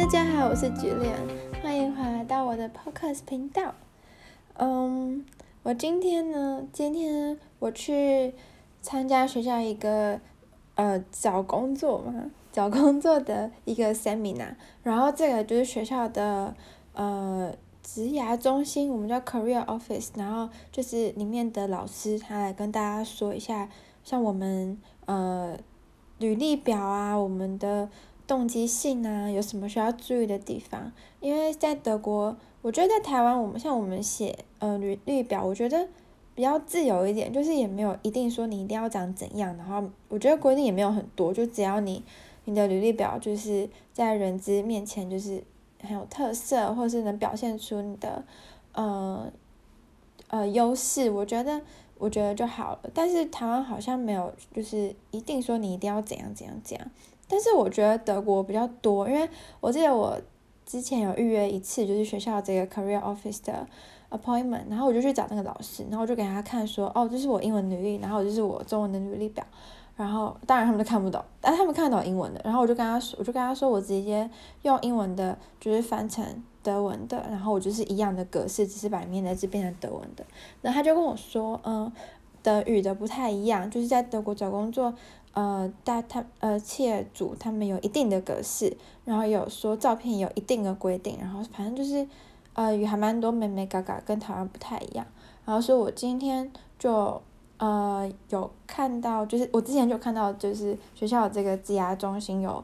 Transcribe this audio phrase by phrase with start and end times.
[0.00, 1.14] 大家好，我是菊莲
[1.62, 3.74] 欢迎回来到我的 Podcast 频道。
[4.54, 5.26] 嗯，
[5.62, 8.32] 我今天呢，今天我去
[8.80, 10.18] 参加学校一个
[10.74, 16.54] 呃找工作嘛，找工作的一个 Seminar，然后这个就是学校的
[16.94, 23.68] 呃职涯中心，我们叫 Career Office，然后就是里面的老师他来跟大家说一下，
[24.02, 25.58] 像我们呃
[26.18, 27.90] 履历表啊，我们的。
[28.30, 30.92] 动机性啊，有什么需要注意的地方？
[31.18, 35.88] 因为在德国，我觉得在台湾，我们像我们写呃履历表，我觉得
[36.36, 42.04] 比较自由一点，就是也没有一定说你一定要长怎样，然后我觉得规定也没有很多，就只要你
[42.44, 45.42] 你的履历表就是在人资面前就是
[45.82, 48.24] 很有特色，或是能表现出你的
[48.74, 49.28] 呃
[50.28, 51.60] 呃优势，我觉得
[51.98, 52.90] 我觉得就好了。
[52.94, 56.88] 但是台湾好像没有，就是一定说你一定要怎样怎样怎样。
[57.30, 59.28] 但是我觉得德国比较多，因为
[59.60, 60.20] 我记得我
[60.66, 63.66] 之前有预约一次，就是学校这个 career office 的
[64.10, 69.44] appointment，然后我就去找那个老师，然后我就给他看说，哦，这是我英文履历，然后这是我中文的履历表，
[69.96, 74.28] 然后当然他们都看不懂，但他们看得懂英文的，然后我就跟他说，我就跟他说我直接
[74.62, 76.24] 用英文的，就是翻成
[76.62, 80.24] 德文的，然后我就是一样的格式，只是把里面的字变成德文的，
[80.62, 81.90] 然后他就跟我说，嗯，
[82.42, 84.94] 德语的不太一样，就是在德国找工作。
[85.32, 92.04] 呃，大他呃，企业主他们有一定的格式，然后有说照片有一定的规定，然后反正就是，
[92.54, 95.06] 呃，也还蛮多美眉嘎嘎跟台湾不太一样。
[95.44, 96.50] 然后所以我今天
[96.80, 97.22] 就
[97.58, 102.62] 呃有看到，就是我之前就看到，就是学校这个职涯中心有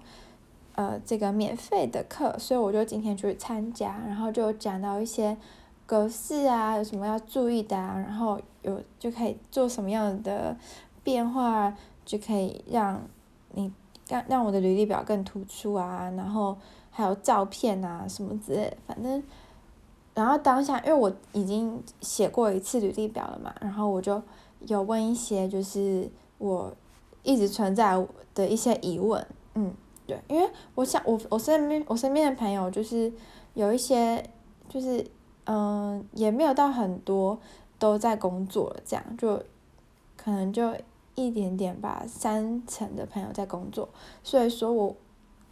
[0.74, 5.36] 呃这个免费的课，所以我就今天去参加，然后就讲到一些
[5.86, 10.56] 格式啊，有什么要注意的啊，然后有就可以做什么样的
[11.04, 11.72] 变化。
[12.06, 13.02] 就可以让
[13.50, 13.70] 你
[14.08, 16.56] 让让我的履历表更突出啊，然后
[16.90, 19.22] 还有照片啊什么之类的，反正，
[20.14, 24.22] 然后当下因为我已经写过一次履历表了嘛，然后我就
[24.60, 26.08] 有问一些就是
[26.38, 26.72] 我
[27.24, 29.74] 一直存在的一些疑问，嗯，
[30.06, 33.12] 对，因为我想我我身边我身边的朋友就是
[33.54, 34.24] 有一些
[34.68, 35.04] 就是
[35.46, 37.36] 嗯也没有到很多
[37.80, 39.42] 都在工作，这样就
[40.16, 40.72] 可能就。
[41.16, 43.88] 一点点吧，三成的朋友在工作，
[44.22, 44.94] 所以说我，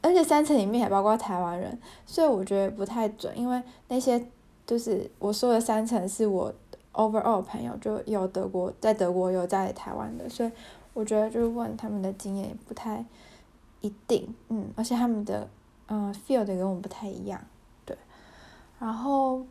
[0.01, 1.77] 而且三成里面还包括台湾人，
[2.07, 4.25] 所以我觉得不太准，因为那些
[4.67, 6.55] 就是我说的三成是我
[6.93, 10.51] overall 朋友，就有德国在德国有在台湾的，所以
[10.93, 13.05] 我觉得就是问他们的经验也不太
[13.81, 15.49] 一定，嗯，而且他们的
[15.89, 17.41] 嗯、feel 的跟我们不太一样，
[17.85, 17.97] 对，
[18.79, 19.45] 然后。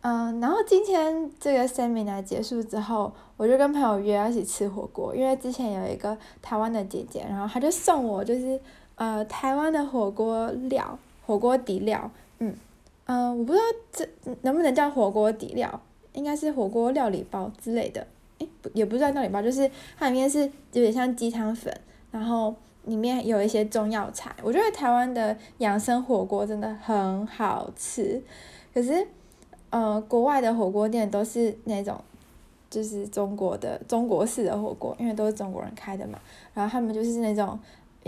[0.00, 8.58] 嗯，然后今天这个 seminar 结束之后，我就跟朋友约要一起吃火锅，因为之前有一个台湾的姐姐，然后她就送我就是
[8.94, 12.54] 呃台湾的火锅料，火锅底料，嗯
[13.06, 14.08] 嗯，我不知道这
[14.42, 15.80] 能不能叫火锅底料，
[16.12, 18.06] 应该是火锅料理包之类的，
[18.38, 20.42] 诶，也不算料理包，就是它里面是
[20.72, 21.76] 有点像鸡汤粉，
[22.12, 22.54] 然后
[22.84, 28.22] 里面有一些中药材，我觉得台湾的养生火锅真的很好吃，
[28.72, 29.04] 可是。
[29.70, 31.96] 呃，国外的火锅店都是那种，
[32.70, 36.18] 就是中国的中国式的火锅，因为都是中国人开的嘛。
[36.54, 37.58] 然后他们就是那种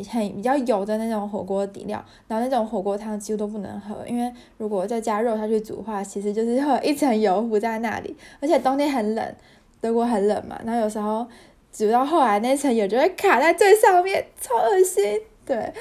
[0.09, 8.17] 很比较油的那种火锅底料，然后那种火锅汤几乎都不能喝，因为如果再加肉下去煮的话，其实就是会有一层油糊在那里。
[8.41, 9.35] 而且冬天很冷，
[9.81, 11.27] 德国很冷嘛，然后有时候
[11.71, 15.21] 煮到后来那层油就会卡在最上面，超恶心。
[15.45, 15.73] 对，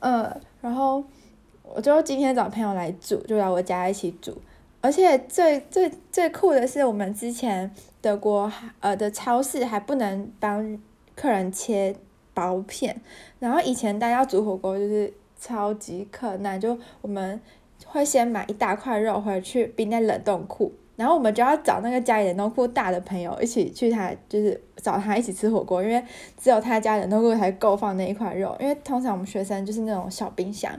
[0.00, 1.02] 嗯，然后
[1.62, 4.36] 我就今天找朋友来煮，就来我家一起煮。
[4.82, 7.70] 而且最最最酷的是，我们之前
[8.00, 10.78] 德国呃的超市还不能帮
[11.14, 11.94] 客人切
[12.34, 13.00] 薄片，
[13.38, 17.40] 然后以前大家煮火锅就是超级困难，就我们
[17.86, 26.02] 会先买一大块肉回去冰在冷冻库，然后我们就要找那个家里冷冻库大的朋友一起去他就是找他一起吃火锅，因为
[26.36, 30.72] 只有他家冷冻库才够放那一块肉，因为通常我们学生就是那种小冰箱，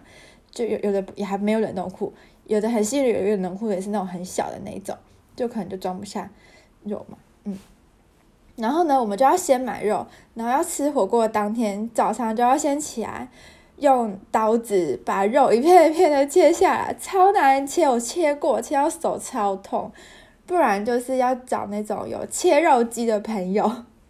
[0.51, 2.13] 就有有的也还没有冷冻库。
[2.45, 4.95] 有的很细的，有一个冷库也是那种很小的那种，
[5.35, 6.29] 就可能就装不下
[6.83, 7.57] 肉嘛，嗯。
[8.55, 10.05] 然后呢，我们就要先买肉，
[10.35, 13.27] 然后要吃火锅当天早上就要先起来，
[13.77, 19.91] 用刀子把肉一片一片的切下来，超难切，我切过，切到手超痛。
[20.45, 23.65] 不然就是要找那种有切肉机的朋友，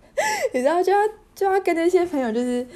[0.52, 0.98] 你知道就要
[1.36, 2.68] 就要跟那些朋友就是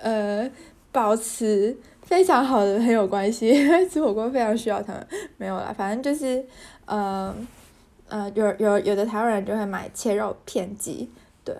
[0.00, 0.48] 呃
[0.92, 1.76] 保持。
[2.02, 5.06] 非常好的朋友关系， 因为吃火锅非常需要他们。
[5.36, 6.44] 没有啦，反正就是，
[6.84, 7.32] 呃，
[8.08, 11.08] 呃，有有有的台湾人就会买切肉片机，
[11.44, 11.54] 对，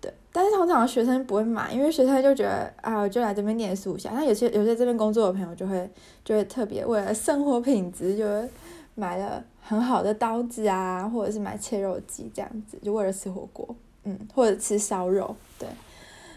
[0.00, 0.10] 对。
[0.32, 4.10] 但是通常学生不会买，因为学生就觉得啊，我就来这边念书一下。
[4.14, 5.90] 那有些有些这边工作的朋友就会
[6.24, 8.48] 就会特别为了生活品质，就会
[8.94, 15.68] 买了很好的刀子啊，或者是买切肉机这样子，就为了吃火锅，嗯，或者吃烧肉，对。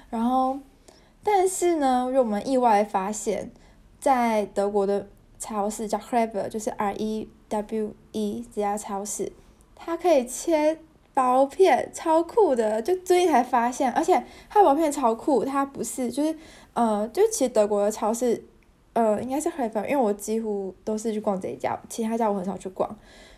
[0.09, 0.59] 然后，
[1.23, 3.51] 但是呢，就我们意外发现，
[3.99, 5.07] 在德国的
[5.39, 9.31] 超市叫 Crever，就是 R E W E 这家超市，
[9.75, 10.79] 它可以切。
[11.13, 16.33] 薄片超酷的，就最近才发现，而且它薄片超酷，它不是就是
[16.73, 18.41] 呃，就其实德国的超市，
[18.93, 22.89] 呃，应该是 Rewe，因为我几乎都是去逛这一家，其他家我很少去逛，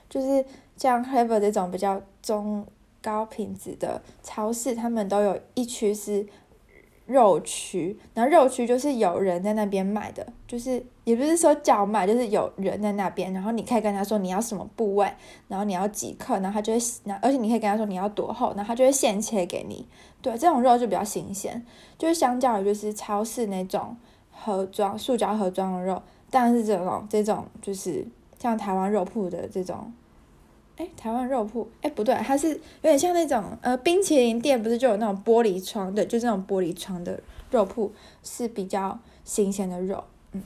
[0.07, 0.45] 就是
[0.77, 2.63] 像 Rewe 这种比较中
[3.01, 6.23] 高品质的超市，他们都有一区是。
[7.05, 15.11] 肉区，然后肉区就是有人在那边卖的，就是也不是说叫卖，就是有人在那边，然后你可以跟他说你要什么部位，
[15.47, 19.85] 然后你要几克，然后他就会，那而且你可以跟他说你要多厚，然后他就会现切给你。
[20.21, 21.65] 对，这种肉就比较新鲜，
[21.97, 23.97] 就是相较于就是超市那种
[24.31, 28.07] 盒装、塑胶盒装的肉，但是这种这种就是
[28.39, 29.91] 像台湾肉铺的这种。
[30.75, 35.93] 哎，台湾肉铺，哎不对，它是有点像那种呃冰淇淋店，不是就有那种玻璃窗？
[35.93, 37.19] 的，就是那种玻璃窗的
[37.51, 37.91] 肉铺
[38.23, 40.41] 是比较新鲜的肉，嗯，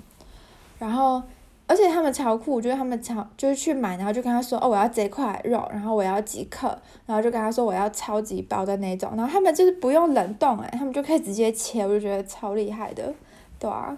[0.79, 1.23] 然后
[1.65, 13.13] 而且他们超酷，就是他们超就是去买，然后就跟他说哦我要这块肉，然后我要几克，然后就跟他说我要超级薄的那种，然后他们就是不用冷冻，哎，他们就可以直接切，我就觉得超厉害的，
[13.57, 13.97] 对啊，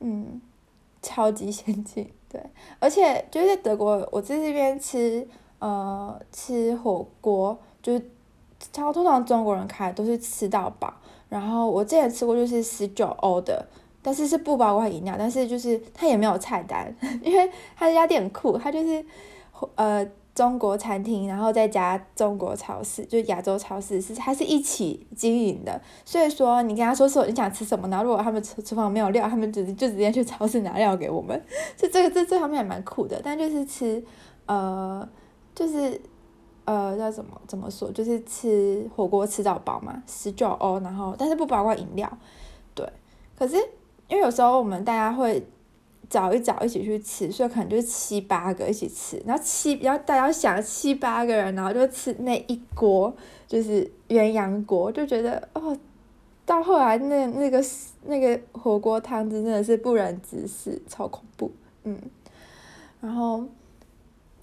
[0.00, 0.40] 嗯，
[1.00, 2.40] 超级先进，对，
[2.80, 5.24] 而且就是在德国，我在这边吃。
[5.58, 8.10] 呃，吃火锅就是，
[8.72, 10.92] 超通常中国人开都是吃到饱。
[11.30, 13.66] 然后我之前吃过就是十九欧的，
[14.02, 19.04] 但是是不包括饮料，但是就是它也没有菜单， 因为它这家店很酷，它就是
[19.74, 25.80] 呃中国餐厅，然后再加中国超市，就亚洲超市是它是一起经营的。
[26.04, 31.42] 所以说你跟他说说你想吃什么，然后如果他们厨厨房没有料，他们直接就直接去超市拿料给我们。
[31.76, 34.04] 就这个这这方面还蛮酷的，但就是吃
[34.46, 35.08] 呃。
[35.54, 36.00] 就是，
[36.64, 37.40] 呃，叫怎么？
[37.46, 37.92] 怎么说？
[37.92, 42.18] 就是吃火锅吃到饱嘛，十九欧，然后但是不包括饮料，
[42.74, 42.84] 对。
[43.38, 43.56] 可是
[44.08, 45.46] 因为有时候我们大家会
[46.10, 53.14] 找一找一起去吃，所以可能就是七八个一起吃，然后七，然后大家想七八个人，然后就吃那一锅
[53.46, 55.76] 就是鸳鸯锅，就觉得哦，
[56.44, 57.64] 到后来那那个
[58.06, 61.52] 那个火锅汤汁真的是不忍直视，超恐怖，
[61.84, 61.96] 嗯，
[63.00, 63.44] 然后。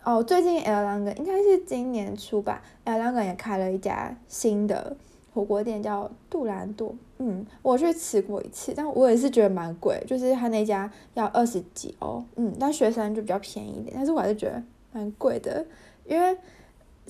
[0.03, 4.95] 哦，最近 Erlangen 应该是今年初吧，Erlangen 也开了一家新的
[5.31, 6.95] 火锅店，叫杜兰朵。
[7.19, 15.63] 嗯，我去吃过一次，但我也是觉得蛮贵，就是他那家要二十几欧，嗯，但雪山就比较便宜一点，但是我还是觉得蛮贵的，
[16.07, 16.35] 因为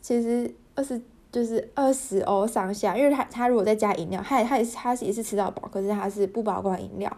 [0.02, 7.16] 其实二十就是二十欧上下，因为他他如果再加饮料，他也他也是他也是吃到饱，可是他是不包括饮料，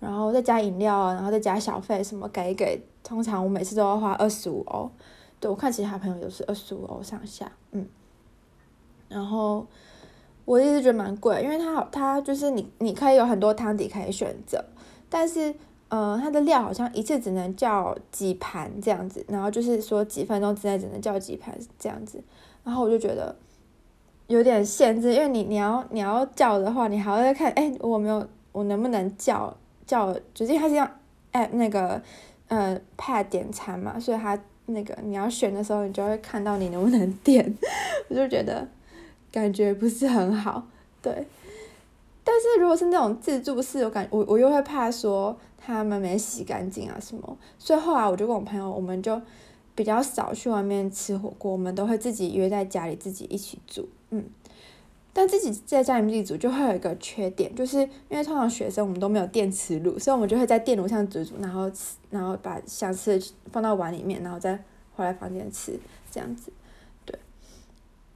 [0.00, 4.90] 然后再加饮料，然后再加小费什么给给，通常我每次都要花二十五欧。
[5.38, 7.86] 对，我看其他朋友都是二十五欧上下，嗯，
[9.08, 9.66] 然后
[10.44, 14.64] 我一直觉得蛮贵，因为它好，它就是你你可以有很多汤底可以选择，
[15.08, 15.54] 但是
[15.92, 22.18] 呃，它的料好像一次只能叫几盘这样子，然后就是说几分钟之内只能叫几盘这样子，
[22.64, 23.36] 然后我就觉得
[24.26, 29.54] 有点限制，因为你你要你要叫的话，你还要看，哎，我没有我能不能叫
[29.86, 30.88] 叫，就是它是用
[31.34, 32.00] app 那个
[32.48, 34.38] 呃 pad 点餐嘛，所以它。
[34.66, 37.58] 那个你要选的时候，你就会看到你能不能点，
[38.08, 38.66] 我就觉得
[39.32, 40.62] 感觉不是很好，
[41.02, 41.26] 对。
[42.22, 49.20] 但是如果是那种自助式，我感我我又会怕说他们没洗干净啊什么，所以后来我就跟我朋友，我们就
[49.74, 54.24] 比较少去外面吃火锅，我们都会自己约在家里自己一起煮，嗯。
[55.14, 64.58] 但自己在家里面自己煮就会有一个缺点，就是因为通常学生我们都没有电磁炉，所以我们就会在电炉上煮煮，然后吃，然后把想吃的放到碗里面，然后再
[64.96, 65.78] 回来房间吃，
[66.10, 66.50] 这样子。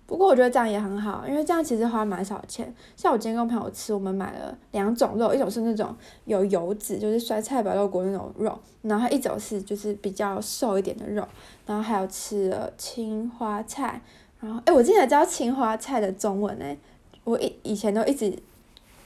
[0.07, 2.73] 不过我觉得这样也很好，因为这样其实花蛮少钱。
[2.97, 5.93] 像我今天跟朋友吃，我们买了两种肉，一种是那种
[6.27, 11.27] 有油脂，就是酸菜白肉锅那种肉，然后一种是就是比较瘦一点的肉，
[11.67, 14.01] 然后还有吃了青花菜。
[14.39, 16.77] 然后，哎，我今天才知道青花菜的中文哎，
[17.25, 18.27] 我以以前都一直，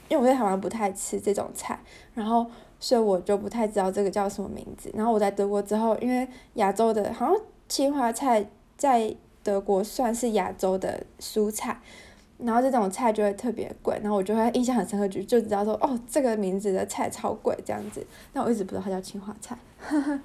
[0.07, 1.79] 因为我在台湾不太吃这种菜，
[2.13, 2.45] 然后
[2.79, 4.91] 所以我就不太知道这个叫什么名字。
[4.93, 7.35] 然后我在德国之后，因为亚洲的，好像
[7.67, 8.45] 青花菜
[8.77, 11.79] 在德国算是亚洲的蔬菜，
[12.37, 18.05] 然后这种菜就会特别贵，然后我就会印象很深刻，就就知道说，哦，这个名字的菜超贵这样子。
[18.33, 19.57] 但我一直不知道它叫青花菜，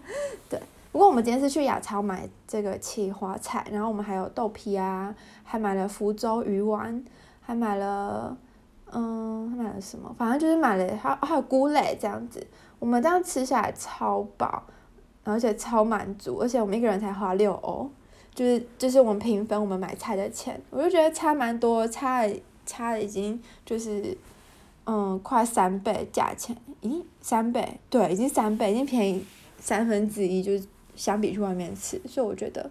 [0.48, 0.60] 对。
[0.92, 7.04] 不过我们今天是去亚超买这个青花菜，然后我们还有豆皮啊，还买了福州鱼丸，
[7.42, 8.34] 还买了
[8.92, 10.14] 嗯，还买了什么？
[10.16, 12.46] 反正就是买了，还还有菇类这样子。
[12.78, 14.62] 我们这样吃下来超饱，
[15.24, 17.90] 而且超满足，而且我们一个人才花六欧，
[18.36, 22.30] 就是就是我们平分我们买菜的钱，我就觉得差蛮多，差
[22.64, 24.16] 差了已经就是
[24.84, 27.80] 嗯快三倍价钱，咦三倍？
[27.90, 29.24] 对，已经三倍，已经便宜
[29.58, 30.64] 三分之一，就是
[30.94, 32.70] 相比去外面吃，所以我觉得。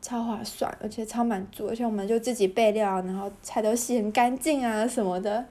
[0.00, 5.44] 超划算，而且超满足，而且我们就自己备料，然后菜都洗很干净啊什么的，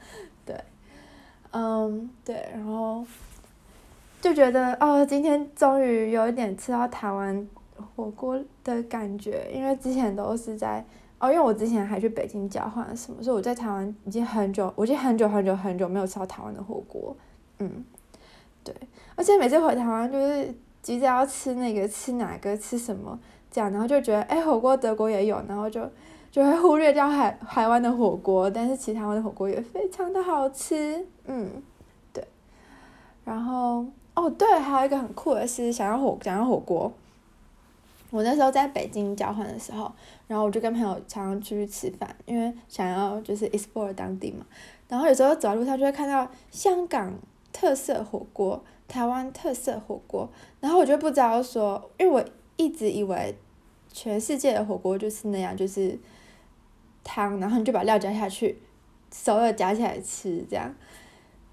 [0.46, 0.56] 对，
[1.51, 3.06] 嗯，对，然后
[4.22, 7.46] 就觉得哦，今天终于有一点吃到台湾
[7.96, 10.86] 火锅的感觉，因为之前都是在
[11.19, 17.15] 哦，因为我之前还去北京交换什么，所以我在台湾已经很久，我已经很久很久很久没有吃到台湾的火锅，
[17.60, 17.84] 嗯，
[18.63, 18.74] 对，
[19.15, 23.19] 而且每次回台湾就是急着要吃那个吃哪个吃什么。
[23.50, 25.81] 这样，然后就觉得，哎，火锅德国也有，然后就
[26.29, 31.50] 就会忽略掉海台湾的火锅，但是其他湾的火锅也非常的好吃，嗯，
[32.12, 32.22] 对。
[33.24, 36.91] 然后，哦，对，还有一个很酷的是，想要火，想要火锅。
[38.10, 39.92] 我那时候在北京交换的时候，
[40.28, 44.46] 然后我就跟朋友常常出去吃饭，因为想要就是 explore 当地嘛。
[44.88, 47.14] 然后有时候走在路上就会看到香港
[47.52, 52.26] 特色火锅、台湾特色火锅，然后我就不知道说，因为我。
[52.60, 53.38] 一直以为
[53.94, 55.96] 全世界的火锅就是那样，就是
[57.04, 58.58] 汤，然后你就把料加下去，
[59.12, 60.74] 所有夹起来吃这样。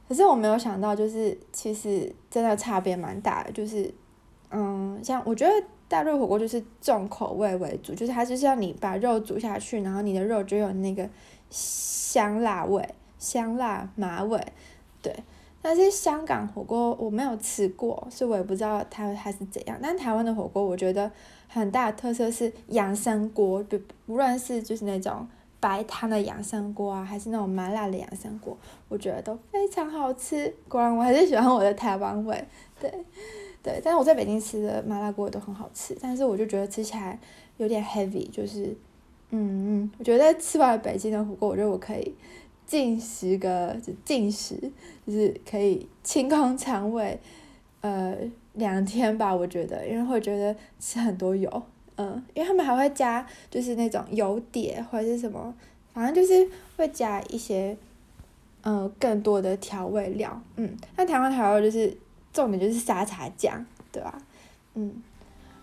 [0.08, 3.52] 可是我没有想到，就是其实真的差别蛮大的。
[3.52, 3.92] 就是，
[4.50, 5.52] 嗯，像我觉得
[5.88, 11.08] 大陆火锅就是重口味为主，就是它就是要你把肉煮下去，然后你的肉就有那个
[11.50, 12.86] 香辣味、
[13.18, 14.44] 香辣麻味，
[15.02, 15.14] 对。
[15.62, 19.78] 但是香港火锅我没有吃过，所以我也不知道它它是怎样。
[19.80, 21.10] 但台湾的火锅我觉得
[21.48, 25.26] 很大的特色是养生锅，就无论是就是那种
[25.60, 28.54] 白汤的养生锅啊，还是那种麻辣的养生锅，
[28.90, 30.54] 我觉得都非常好吃。
[30.68, 32.46] 果然我还是喜欢我的台湾味，
[32.78, 32.92] 对
[33.64, 33.80] 对。
[33.82, 37.18] 但是我在北京吃的麻辣锅都很好吃，但是我就觉得吃起来
[37.56, 38.76] 有点 heavy，就是
[39.30, 42.14] 嗯，我觉得吃完北京的火锅，我觉得我可以。
[42.66, 44.58] 进食个就进食，
[45.06, 47.20] 就是可以清空肠胃，
[47.82, 48.16] 呃，
[48.54, 51.62] 两天吧，我觉得，因为会觉得吃很多油，
[51.96, 55.54] 嗯，因为他们还会加就是那种油碟或者是什么，
[55.92, 57.76] 反正就是会加一些，
[58.62, 61.94] 呃，更多的调味料，嗯，那台湾调味就是
[62.34, 64.20] 重点就是沙茶酱，对吧？
[64.74, 65.02] 嗯，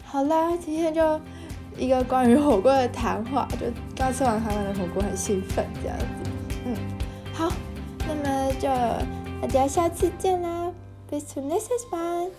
[0.03, 1.19] 好啦，今天就
[1.77, 6.05] 一个关于火锅的谈话，就刚吃完台湾的火锅，很兴奋这样子。
[6.65, 6.75] 嗯，
[7.33, 7.51] 好，
[8.07, 8.69] 那么就
[9.41, 10.71] 大家下次见啦
[11.11, 12.29] ，Best to next one。